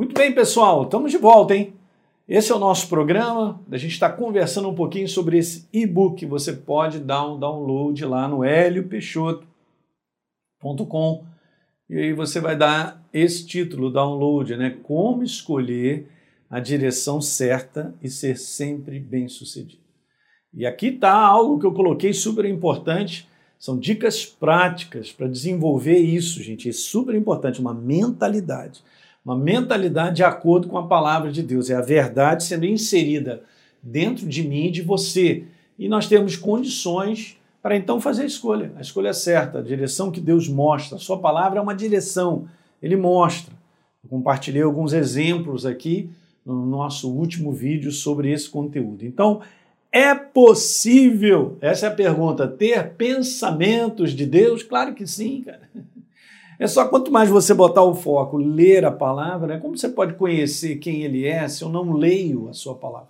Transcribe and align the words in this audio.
Muito 0.00 0.14
bem, 0.14 0.32
pessoal, 0.32 0.84
estamos 0.84 1.12
de 1.12 1.18
volta, 1.18 1.54
hein? 1.54 1.74
Esse 2.26 2.50
é 2.50 2.54
o 2.54 2.58
nosso 2.58 2.88
programa. 2.88 3.60
A 3.70 3.76
gente 3.76 3.92
está 3.92 4.10
conversando 4.10 4.66
um 4.66 4.74
pouquinho 4.74 5.06
sobre 5.06 5.36
esse 5.36 5.68
e-book. 5.70 6.24
Você 6.24 6.54
pode 6.54 7.00
dar 7.00 7.28
um 7.28 7.38
download 7.38 8.02
lá 8.06 8.26
no 8.26 8.42
heliopeixoto.com 8.42 11.26
e 11.90 11.98
aí 11.98 12.14
você 12.14 12.40
vai 12.40 12.56
dar 12.56 13.06
esse 13.12 13.46
título, 13.46 13.92
download, 13.92 14.56
né? 14.56 14.78
Como 14.82 15.22
escolher 15.22 16.08
a 16.48 16.60
direção 16.60 17.20
certa 17.20 17.94
e 18.02 18.08
ser 18.08 18.38
sempre 18.38 18.98
bem 18.98 19.28
sucedido. 19.28 19.82
E 20.54 20.64
aqui 20.64 20.86
está 20.86 21.14
algo 21.14 21.58
que 21.58 21.66
eu 21.66 21.74
coloquei 21.74 22.14
super 22.14 22.46
importante. 22.46 23.28
São 23.58 23.78
dicas 23.78 24.24
práticas 24.24 25.12
para 25.12 25.28
desenvolver 25.28 25.98
isso, 25.98 26.42
gente. 26.42 26.70
É 26.70 26.72
super 26.72 27.14
importante, 27.14 27.60
uma 27.60 27.74
mentalidade 27.74 28.82
uma 29.24 29.36
mentalidade 29.36 30.16
de 30.16 30.24
acordo 30.24 30.68
com 30.68 30.78
a 30.78 30.86
palavra 30.86 31.30
de 31.30 31.42
Deus. 31.42 31.70
É 31.70 31.74
a 31.74 31.80
verdade 31.80 32.44
sendo 32.44 32.64
inserida 32.64 33.42
dentro 33.82 34.26
de 34.26 34.42
mim 34.42 34.66
e 34.66 34.70
de 34.70 34.82
você. 34.82 35.44
E 35.78 35.88
nós 35.88 36.06
temos 36.06 36.36
condições 36.36 37.36
para 37.62 37.76
então 37.76 38.00
fazer 38.00 38.22
a 38.22 38.26
escolha, 38.26 38.72
a 38.76 38.80
escolha 38.80 39.12
certa, 39.12 39.58
a 39.58 39.62
direção 39.62 40.10
que 40.10 40.20
Deus 40.20 40.48
mostra. 40.48 40.96
A 40.96 41.00
sua 41.00 41.18
palavra 41.18 41.58
é 41.58 41.62
uma 41.62 41.74
direção, 41.74 42.46
ele 42.82 42.96
mostra. 42.96 43.54
Eu 44.02 44.08
compartilhei 44.08 44.62
alguns 44.62 44.92
exemplos 44.92 45.66
aqui 45.66 46.10
no 46.44 46.64
nosso 46.64 47.12
último 47.12 47.52
vídeo 47.52 47.92
sobre 47.92 48.32
esse 48.32 48.48
conteúdo. 48.48 49.04
Então, 49.04 49.42
é 49.92 50.14
possível, 50.14 51.58
essa 51.60 51.86
é 51.86 51.88
a 51.88 51.94
pergunta, 51.94 52.48
ter 52.48 52.94
pensamentos 52.94 54.12
de 54.12 54.24
Deus? 54.24 54.62
Claro 54.62 54.94
que 54.94 55.06
sim, 55.06 55.42
cara. 55.42 55.68
É 56.60 56.66
só 56.66 56.86
quanto 56.86 57.10
mais 57.10 57.30
você 57.30 57.54
botar 57.54 57.82
o 57.82 57.94
foco, 57.94 58.36
ler 58.36 58.84
a 58.84 58.92
palavra, 58.92 59.54
né? 59.54 59.58
como 59.58 59.78
você 59.78 59.88
pode 59.88 60.12
conhecer 60.12 60.76
quem 60.76 61.04
ele 61.04 61.26
é 61.26 61.48
se 61.48 61.62
eu 61.64 61.70
não 61.70 61.94
leio 61.94 62.50
a 62.50 62.52
sua 62.52 62.74
palavra? 62.74 63.08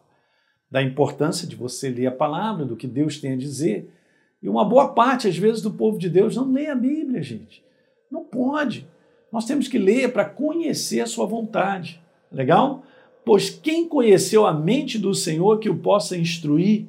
Da 0.70 0.80
importância 0.80 1.48
de 1.48 1.56
você 1.56 1.90
ler 1.90 2.06
a 2.06 2.12
palavra, 2.12 2.64
do 2.64 2.76
que 2.76 2.86
Deus 2.86 3.18
tem 3.18 3.32
a 3.32 3.36
dizer. 3.36 3.92
E 4.40 4.48
uma 4.48 4.64
boa 4.64 4.90
parte, 4.90 5.26
às 5.26 5.36
vezes, 5.36 5.60
do 5.60 5.72
povo 5.72 5.98
de 5.98 6.08
Deus 6.08 6.36
não 6.36 6.52
lê 6.52 6.68
a 6.68 6.76
Bíblia, 6.76 7.20
gente. 7.24 7.60
Não 8.08 8.22
pode. 8.22 8.86
Nós 9.32 9.46
temos 9.46 9.66
que 9.66 9.78
ler 9.78 10.12
para 10.12 10.24
conhecer 10.24 11.00
a 11.00 11.06
sua 11.06 11.26
vontade. 11.26 12.00
Legal? 12.30 12.84
Pois 13.24 13.50
quem 13.50 13.88
conheceu 13.88 14.46
a 14.46 14.54
mente 14.54 14.96
do 14.96 15.12
Senhor 15.12 15.58
que 15.58 15.68
o 15.68 15.76
possa 15.76 16.16
instruir, 16.16 16.86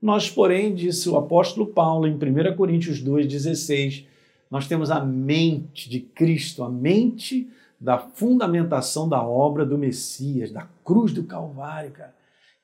nós, 0.00 0.30
porém, 0.30 0.76
disse 0.76 1.08
o 1.08 1.16
apóstolo 1.16 1.66
Paulo 1.66 2.06
em 2.06 2.14
1 2.14 2.54
Coríntios 2.54 3.02
2,16, 3.02 4.04
nós 4.50 4.68
temos 4.68 4.90
a 4.90 5.04
mente 5.04 5.88
de 5.88 6.00
Cristo, 6.00 6.62
a 6.62 6.70
mente 6.70 7.48
da 7.80 7.98
fundamentação 7.98 9.08
da 9.08 9.22
obra 9.22 9.66
do 9.66 9.76
Messias, 9.76 10.50
da 10.50 10.66
cruz 10.84 11.12
do 11.12 11.24
Calvário, 11.24 11.90
cara. 11.90 12.14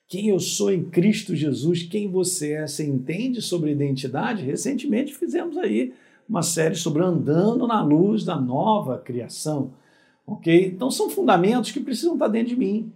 Quem 0.09 0.28
eu 0.28 0.41
sou 0.41 0.72
em 0.72 0.84
Cristo 0.84 1.37
Jesus, 1.37 1.84
quem 1.84 2.11
você 2.11 2.55
é, 2.55 2.67
você 2.67 2.84
entende 2.84 3.41
sobre 3.41 3.70
identidade? 3.70 4.45
Recentemente 4.45 5.14
fizemos 5.14 5.56
aí 5.56 5.92
uma 6.28 6.42
série 6.42 6.75
sobre 6.75 7.03
andando 7.03 7.67
na 7.67 7.83
luz 7.83 8.25
da 8.25 8.37
nova 8.37 8.98
criação, 8.98 9.72
ok? 10.27 10.67
Então 10.67 10.91
são 10.91 11.11
fundamentos 11.11 11.70
que 11.70 11.81
precisam 11.81 12.15
estar 12.15 12.28
dentro 12.28 12.55
de 12.55 12.56
mim. 12.56 12.92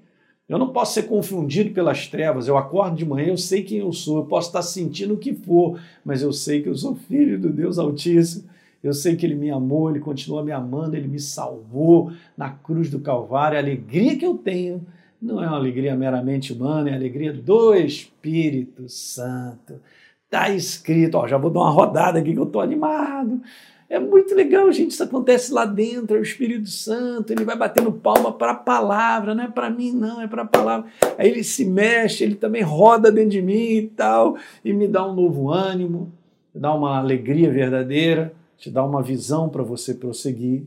Eu 0.48 0.58
não 0.58 0.72
posso 0.72 0.94
ser 0.94 1.04
confundido 1.04 1.70
pelas 1.70 2.06
trevas. 2.06 2.48
Eu 2.48 2.56
acordo 2.56 2.96
de 2.96 3.04
manhã, 3.04 3.28
eu 3.28 3.36
sei 3.36 3.62
quem 3.62 3.78
eu 3.78 3.92
sou, 3.92 4.18
eu 4.18 4.24
posso 4.24 4.48
estar 4.48 4.62
sentindo 4.62 5.14
o 5.14 5.18
que 5.18 5.34
for, 5.34 5.80
mas 6.04 6.20
eu 6.20 6.32
sei 6.32 6.62
que 6.62 6.68
eu 6.68 6.76
sou 6.76 6.94
filho 6.94 7.40
do 7.40 7.50
Deus 7.50 7.78
Altíssimo 7.78 8.53
eu 8.86 8.92
sei 8.92 9.16
que 9.16 9.24
Ele 9.24 9.34
me 9.34 9.50
amou, 9.50 9.88
Ele 9.88 10.00
continua 10.00 10.44
me 10.44 10.52
amando, 10.52 10.94
Ele 10.94 11.08
me 11.08 11.18
salvou 11.18 12.12
na 12.36 12.50
cruz 12.50 12.90
do 12.90 13.00
Calvário. 13.00 13.56
A 13.56 13.60
alegria 13.60 14.16
que 14.18 14.26
eu 14.26 14.34
tenho 14.34 14.86
não 15.20 15.42
é 15.42 15.46
uma 15.46 15.56
alegria 15.56 15.96
meramente 15.96 16.52
humana, 16.52 16.90
é 16.90 16.92
a 16.92 16.96
alegria 16.96 17.32
do 17.32 17.74
Espírito 17.74 18.86
Santo. 18.88 19.80
Está 20.24 20.50
escrito, 20.50 21.16
ó, 21.16 21.26
já 21.26 21.38
vou 21.38 21.50
dar 21.50 21.60
uma 21.60 21.70
rodada 21.70 22.18
aqui 22.18 22.34
que 22.34 22.38
eu 22.38 22.44
estou 22.44 22.60
animado. 22.60 23.40
É 23.88 23.98
muito 23.98 24.34
legal, 24.34 24.70
gente. 24.70 24.90
Isso 24.90 25.02
acontece 25.02 25.50
lá 25.50 25.64
dentro, 25.64 26.16
é 26.16 26.20
o 26.20 26.22
Espírito 26.22 26.68
Santo, 26.68 27.32
ele 27.32 27.44
vai 27.44 27.56
batendo 27.56 27.90
palma 27.90 28.32
para 28.32 28.52
a 28.52 28.56
palavra, 28.56 29.34
não 29.34 29.44
é 29.44 29.48
para 29.48 29.70
mim, 29.70 29.92
não, 29.92 30.20
é 30.20 30.26
para 30.26 30.42
a 30.42 30.46
palavra. 30.46 30.90
Aí 31.16 31.30
ele 31.30 31.42
se 31.42 31.64
mexe, 31.64 32.22
ele 32.22 32.34
também 32.34 32.62
roda 32.62 33.10
dentro 33.10 33.30
de 33.30 33.40
mim 33.40 33.76
e 33.76 33.86
tal, 33.86 34.36
e 34.62 34.74
me 34.74 34.86
dá 34.86 35.06
um 35.06 35.14
novo 35.14 35.50
ânimo, 35.50 36.12
dá 36.54 36.74
uma 36.74 36.98
alegria 36.98 37.50
verdadeira 37.50 38.34
te 38.64 38.70
dá 38.70 38.82
uma 38.82 39.02
visão 39.02 39.50
para 39.50 39.62
você 39.62 39.92
prosseguir. 39.92 40.64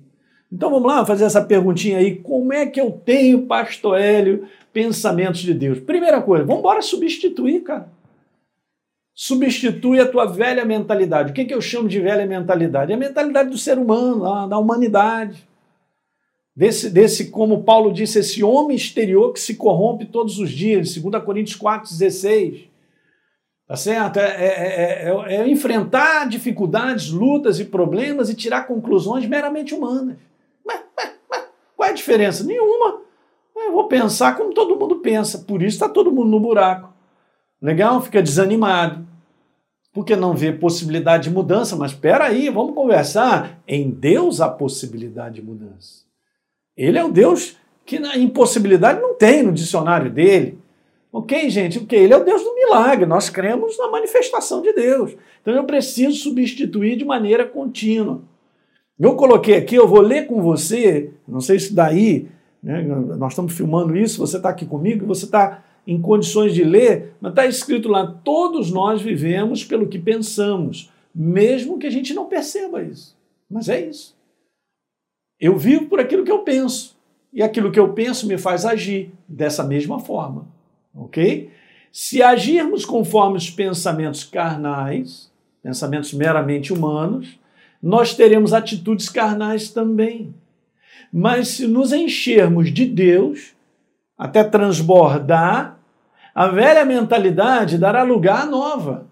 Então 0.52 0.70
vamos 0.70 0.88
lá 0.88 1.04
fazer 1.04 1.26
essa 1.26 1.44
perguntinha 1.44 1.98
aí: 1.98 2.16
como 2.16 2.54
é 2.54 2.68
que 2.68 2.80
eu 2.80 2.92
tenho, 2.92 3.48
Pastor 3.48 4.00
Hélio, 4.00 4.48
pensamentos 4.72 5.42
de 5.42 5.52
Deus? 5.52 5.80
Primeira 5.80 6.22
coisa, 6.22 6.46
vamos 6.46 6.60
embora 6.60 6.82
substituir, 6.84 7.62
cara. 7.62 7.90
Substitui 9.16 10.00
a 10.00 10.08
tua 10.08 10.26
velha 10.26 10.64
mentalidade. 10.64 11.32
O 11.32 11.34
que, 11.34 11.44
que 11.44 11.54
eu 11.54 11.60
chamo 11.60 11.90
de 11.90 12.00
velha 12.00 12.24
mentalidade? 12.28 12.92
É 12.92 12.96
a 12.96 13.00
mentalidade 13.00 13.50
do 13.50 13.58
ser 13.58 13.80
humano, 13.80 14.48
da 14.48 14.60
humanidade. 14.60 15.48
Desse, 16.56 16.92
desse, 16.92 17.32
como 17.32 17.64
Paulo 17.64 17.92
disse, 17.92 18.20
esse 18.20 18.44
homem 18.44 18.78
exterior 18.78 19.34
que 19.34 19.40
se 19.40 19.56
corrompe 19.56 20.06
todos 20.06 20.38
os 20.38 20.52
dias, 20.52 20.96
2 20.96 21.24
Coríntios 21.24 21.60
4,16. 21.60 22.68
Tá 23.68 23.76
certo? 23.76 24.18
É, 24.18 24.30
é, 24.30 25.10
é, 25.10 25.36
é, 25.36 25.48
enfrentar 25.50 26.30
dificuldades, 26.30 27.12
lutas 27.12 27.60
e 27.60 27.66
problemas 27.66 28.30
e 28.30 28.36
tirar 28.36 28.66
conclusões 28.66 29.28
meramente 29.28 29.76
humanas. 29.76 30.16
Mas, 30.66 30.80
mas, 30.96 31.12
mas 31.30 31.44
qual 31.76 31.90
é 31.90 31.92
a 31.92 31.96
diferença? 31.96 32.46
Nenhuma. 32.46 33.02
Eu 33.54 33.74
vou 33.74 33.88
pensar 33.88 34.38
como 34.38 34.54
todo 34.54 34.78
mundo 34.78 34.98
pensa, 34.98 35.40
por 35.40 35.62
isso 35.62 35.76
está 35.76 35.90
todo 35.90 36.12
mundo 36.12 36.30
no 36.30 36.40
buraco. 36.40 36.94
Legal? 37.62 38.02
Fica 38.02 38.22
desanimado. 38.22 39.06
Porque 39.92 40.16
não 40.16 40.34
vê 40.34 40.54
possibilidade 40.54 41.24
de 41.24 41.32
mudança, 41.32 41.76
mas 41.76 41.92
espera 41.92 42.26
aí, 42.26 42.50
vamos 42.50 42.74
conversar. 42.74 43.60
Em 43.68 43.90
Deus 43.90 44.40
há 44.40 44.48
possibilidade 44.48 45.36
de 45.36 45.42
mudança. 45.42 46.06
Ele 46.78 46.98
é 46.98 47.04
o 47.04 47.12
Deus 47.12 47.58
que 47.86 48.00
na 48.00 48.16
impossibilidade 48.16 49.02
não 49.02 49.16
tem 49.16 49.44
no 49.44 49.52
dicionário 49.52 50.10
dele. 50.12 50.62
Ok, 51.12 51.50
gente? 51.50 51.80
Porque 51.80 51.96
ele 51.96 52.14
é 52.14 52.18
o 52.18 52.24
Deus 52.24 52.44
do 52.44 52.54
milagre. 52.54 53.06
Nós 53.06 53.30
cremos 53.30 53.78
na 53.78 53.90
manifestação 53.90 54.62
de 54.62 54.74
Deus. 54.74 55.16
Então 55.42 55.54
eu 55.54 55.64
preciso 55.64 56.18
substituir 56.18 56.98
de 56.98 57.06
maneira 57.06 57.46
contínua. 57.46 58.22
Eu 59.00 59.16
coloquei 59.16 59.56
aqui, 59.56 59.76
eu 59.76 59.88
vou 59.88 60.02
ler 60.02 60.26
com 60.26 60.42
você, 60.42 61.14
não 61.28 61.40
sei 61.40 61.60
se 61.60 61.74
daí, 61.74 62.28
né, 62.64 62.82
nós 62.82 63.34
estamos 63.34 63.54
filmando 63.54 63.96
isso, 63.96 64.20
você 64.20 64.38
está 64.38 64.50
aqui 64.50 64.66
comigo, 64.66 65.06
você 65.06 65.26
está 65.26 65.64
em 65.86 66.02
condições 66.02 66.52
de 66.54 66.64
ler, 66.64 67.14
mas 67.22 67.32
está 67.32 67.46
escrito 67.46 67.88
lá: 67.90 68.08
todos 68.24 68.72
nós 68.72 69.02
vivemos 69.02 69.64
pelo 69.64 69.88
que 69.88 70.00
pensamos, 70.00 70.92
mesmo 71.14 71.78
que 71.78 71.86
a 71.86 71.92
gente 71.92 72.14
não 72.14 72.26
perceba 72.26 72.82
isso. 72.82 73.16
Mas 73.50 73.70
é 73.70 73.88
isso. 73.88 74.18
Eu 75.40 75.56
vivo 75.56 75.86
por 75.86 76.00
aquilo 76.00 76.24
que 76.24 76.32
eu 76.32 76.40
penso, 76.40 76.98
e 77.32 77.44
aquilo 77.44 77.72
que 77.72 77.80
eu 77.80 77.94
penso 77.94 78.28
me 78.28 78.38
faz 78.38 78.66
agir 78.66 79.12
dessa 79.28 79.64
mesma 79.64 80.00
forma 80.00 80.57
ok? 80.98 81.50
Se 81.92 82.22
agirmos 82.22 82.86
conforme 82.86 83.38
os 83.38 83.50
pensamentos 83.50 84.24
carnais, 84.24 85.32
pensamentos 85.64 86.14
meramente 86.14 86.74
humanos, 86.74 87.40
nós 87.82 88.14
teremos 88.14 88.54
atitudes 88.54 89.10
carnais 89.10 89.70
também. 89.70 90.34
Mas 91.12 91.50
se 91.50 91.68
nos 91.68 91.94
enchermos 91.94 92.74
de 92.74 92.86
Deus, 92.86 93.54
até 94.18 94.44
transbordar, 94.44 95.78
a 96.34 96.48
velha 96.48 96.86
mentalidade 96.86 97.78
dará 97.78 98.04
lugar 98.04 98.44
à 98.44 98.46
nova. 98.46 99.08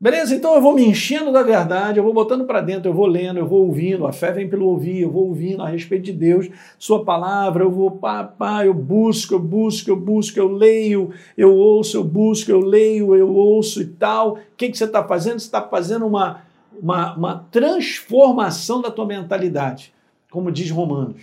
Beleza? 0.00 0.32
Então 0.32 0.54
eu 0.54 0.60
vou 0.60 0.76
me 0.76 0.84
enchendo 0.84 1.32
da 1.32 1.42
verdade, 1.42 1.98
eu 1.98 2.04
vou 2.04 2.14
botando 2.14 2.44
para 2.44 2.60
dentro, 2.60 2.88
eu 2.88 2.94
vou 2.94 3.06
lendo, 3.06 3.40
eu 3.40 3.48
vou 3.48 3.66
ouvindo, 3.66 4.06
a 4.06 4.12
fé 4.12 4.30
vem 4.30 4.48
pelo 4.48 4.66
ouvir, 4.66 5.00
eu 5.00 5.10
vou 5.10 5.26
ouvindo 5.26 5.60
a 5.60 5.68
respeito 5.68 6.04
de 6.04 6.12
Deus, 6.12 6.48
Sua 6.78 7.04
palavra, 7.04 7.64
eu 7.64 7.70
vou, 7.70 7.90
pá, 7.90 8.22
pá, 8.22 8.64
eu 8.64 8.72
busco, 8.72 9.34
eu 9.34 9.40
busco, 9.40 9.90
eu 9.90 9.96
busco, 9.96 10.38
eu 10.38 10.46
leio, 10.46 11.10
eu 11.36 11.52
ouço, 11.52 11.96
eu 11.96 12.04
busco, 12.04 12.48
eu 12.48 12.60
leio, 12.60 13.12
eu 13.16 13.34
ouço 13.34 13.82
e 13.82 13.86
tal. 13.86 14.34
O 14.34 14.38
que, 14.56 14.68
que 14.68 14.78
você 14.78 14.84
está 14.84 15.02
fazendo? 15.02 15.40
Você 15.40 15.46
está 15.46 15.62
fazendo 15.62 16.06
uma, 16.06 16.42
uma, 16.80 17.16
uma 17.16 17.46
transformação 17.50 18.80
da 18.80 18.92
tua 18.92 19.04
mentalidade, 19.04 19.92
como 20.30 20.52
diz 20.52 20.70
Romanos. 20.70 21.22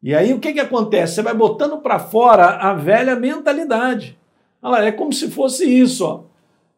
E 0.00 0.14
aí 0.14 0.32
o 0.32 0.38
que, 0.38 0.52
que 0.52 0.60
acontece? 0.60 1.14
Você 1.14 1.22
vai 1.22 1.34
botando 1.34 1.78
para 1.78 1.98
fora 1.98 2.46
a 2.46 2.74
velha 2.74 3.16
mentalidade. 3.16 4.16
Olha 4.62 4.70
lá, 4.70 4.84
é 4.84 4.92
como 4.92 5.12
se 5.12 5.28
fosse 5.28 5.64
isso, 5.64 6.04
ó. 6.06 6.28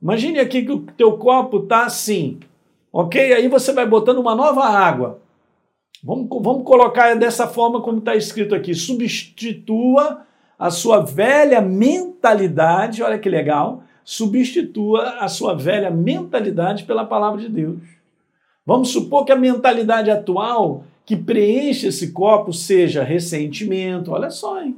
Imagine 0.02 0.38
aqui 0.38 0.62
que 0.62 0.72
o 0.72 0.80
teu 0.80 1.18
copo 1.18 1.58
está 1.58 1.84
assim, 1.84 2.40
ok? 2.92 3.34
Aí 3.34 3.48
você 3.48 3.72
vai 3.72 3.86
botando 3.86 4.18
uma 4.18 4.34
nova 4.34 4.64
água. 4.64 5.20
Vamos, 6.02 6.28
vamos 6.42 6.64
colocar 6.64 7.14
dessa 7.14 7.46
forma 7.46 7.82
como 7.82 7.98
está 7.98 8.16
escrito 8.16 8.54
aqui. 8.54 8.74
Substitua 8.74 10.22
a 10.58 10.70
sua 10.70 11.00
velha 11.00 11.60
mentalidade, 11.60 13.02
olha 13.02 13.18
que 13.18 13.28
legal, 13.28 13.82
substitua 14.04 15.18
a 15.18 15.28
sua 15.28 15.54
velha 15.54 15.90
mentalidade 15.90 16.84
pela 16.84 17.04
palavra 17.04 17.40
de 17.40 17.48
Deus. 17.48 17.78
Vamos 18.64 18.90
supor 18.90 19.24
que 19.24 19.32
a 19.32 19.36
mentalidade 19.36 20.10
atual 20.10 20.84
que 21.04 21.16
preenche 21.16 21.88
esse 21.88 22.12
copo 22.12 22.52
seja 22.52 23.02
ressentimento, 23.02 24.12
olha 24.12 24.30
só, 24.30 24.62
hein? 24.62 24.76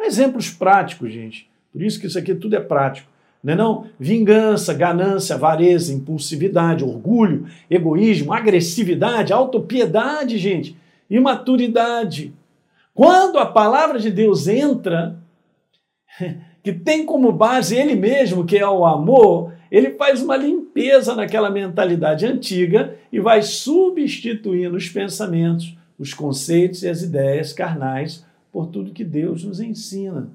Exemplos 0.00 0.50
práticos, 0.50 1.12
gente. 1.12 1.48
Por 1.72 1.82
isso 1.82 2.00
que 2.00 2.06
isso 2.06 2.18
aqui 2.18 2.34
tudo 2.34 2.56
é 2.56 2.60
prático. 2.60 3.08
Não 3.42 3.52
é 3.52 3.56
não? 3.56 3.86
Vingança, 3.98 4.74
ganância, 4.74 5.36
avareza, 5.36 5.92
impulsividade, 5.92 6.84
orgulho, 6.84 7.46
egoísmo, 7.70 8.32
agressividade, 8.32 9.32
autopiedade, 9.32 10.38
gente, 10.38 10.76
imaturidade. 11.08 12.32
Quando 12.94 13.38
a 13.38 13.46
palavra 13.46 13.98
de 14.00 14.10
Deus 14.10 14.48
entra, 14.48 15.16
que 16.62 16.72
tem 16.72 17.06
como 17.06 17.30
base 17.30 17.76
ele 17.76 17.94
mesmo, 17.94 18.44
que 18.44 18.58
é 18.58 18.68
o 18.68 18.84
amor, 18.84 19.52
ele 19.70 19.90
faz 19.92 20.20
uma 20.22 20.36
limpeza 20.36 21.14
naquela 21.14 21.50
mentalidade 21.50 22.26
antiga 22.26 22.96
e 23.12 23.20
vai 23.20 23.42
substituindo 23.42 24.76
os 24.76 24.88
pensamentos, 24.88 25.76
os 25.98 26.12
conceitos 26.12 26.82
e 26.82 26.88
as 26.88 27.02
ideias 27.02 27.52
carnais 27.52 28.24
por 28.52 28.66
tudo 28.66 28.92
que 28.92 29.04
Deus 29.04 29.44
nos 29.44 29.60
ensina. 29.60 30.28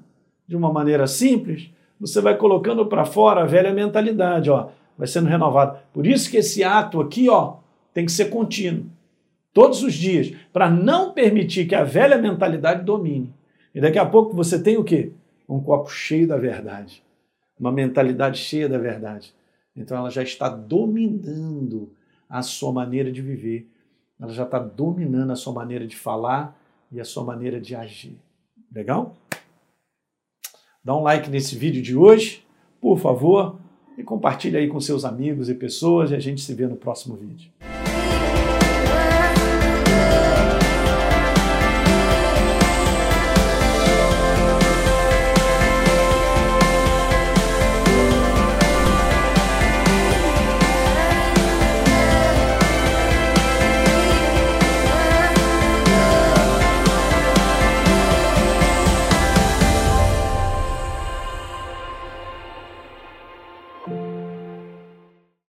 De 0.46 0.56
uma 0.56 0.72
maneira 0.72 1.06
simples, 1.06 1.70
você 2.00 2.20
vai 2.20 2.36
colocando 2.36 2.86
para 2.86 3.04
fora 3.04 3.42
a 3.42 3.46
velha 3.46 3.72
mentalidade, 3.72 4.50
ó, 4.50 4.68
vai 4.96 5.06
sendo 5.06 5.28
renovado. 5.28 5.78
Por 5.92 6.06
isso 6.06 6.30
que 6.30 6.36
esse 6.38 6.62
ato 6.62 7.00
aqui, 7.00 7.28
ó, 7.28 7.56
tem 7.92 8.04
que 8.04 8.12
ser 8.12 8.26
contínuo, 8.26 8.86
todos 9.52 9.82
os 9.82 9.94
dias, 9.94 10.34
para 10.52 10.68
não 10.68 11.12
permitir 11.12 11.66
que 11.66 11.74
a 11.74 11.84
velha 11.84 12.18
mentalidade 12.18 12.84
domine. 12.84 13.32
E 13.74 13.80
daqui 13.80 13.98
a 13.98 14.06
pouco 14.06 14.34
você 14.34 14.60
tem 14.60 14.76
o 14.76 14.84
quê? 14.84 15.12
Um 15.48 15.60
copo 15.60 15.88
cheio 15.90 16.26
da 16.26 16.36
verdade, 16.36 17.02
uma 17.58 17.70
mentalidade 17.70 18.38
cheia 18.38 18.68
da 18.68 18.78
verdade. 18.78 19.34
Então 19.76 19.96
ela 19.96 20.10
já 20.10 20.22
está 20.22 20.48
dominando 20.48 21.92
a 22.28 22.42
sua 22.42 22.72
maneira 22.72 23.10
de 23.10 23.20
viver, 23.20 23.68
ela 24.20 24.32
já 24.32 24.44
está 24.44 24.58
dominando 24.58 25.30
a 25.30 25.36
sua 25.36 25.52
maneira 25.52 25.86
de 25.86 25.96
falar 25.96 26.58
e 26.90 27.00
a 27.00 27.04
sua 27.04 27.24
maneira 27.24 27.60
de 27.60 27.74
agir. 27.74 28.16
Legal? 28.72 29.16
Dá 30.84 30.94
um 30.94 31.02
like 31.02 31.30
nesse 31.30 31.56
vídeo 31.56 31.80
de 31.80 31.96
hoje, 31.96 32.44
por 32.78 32.98
favor, 32.98 33.56
e 33.96 34.02
compartilhe 34.02 34.58
aí 34.58 34.68
com 34.68 34.78
seus 34.78 35.06
amigos 35.06 35.48
e 35.48 35.54
pessoas 35.54 36.10
e 36.10 36.14
a 36.14 36.20
gente 36.20 36.42
se 36.42 36.52
vê 36.52 36.66
no 36.66 36.76
próximo 36.76 37.16
vídeo. 37.16 37.50